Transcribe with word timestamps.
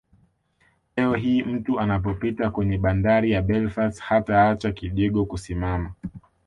Leo 0.97 1.13
hii 1.15 1.43
mtu 1.43 1.79
anapopita 1.79 2.49
kwenye 2.51 2.77
bandari 2.77 3.31
ya 3.31 3.41
Belfast 3.41 3.99
hataacha 4.01 4.71
kidigo 4.71 5.25
kusimama 5.25 5.93